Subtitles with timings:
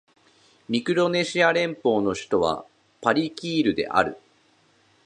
[0.67, 2.65] ミクロネシア連邦の首都は
[3.01, 4.17] パリキールである